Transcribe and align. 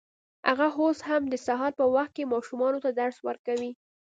هغه 0.49 0.67
اوس 0.79 0.99
هم 1.09 1.23
د 1.29 1.35
سهار 1.45 1.71
په 1.79 1.85
وخت 1.95 2.11
کې 2.17 2.31
ماشومانو 2.33 2.79
ته 2.83 2.89
درس 3.01 3.17
ورکوي 3.27 3.71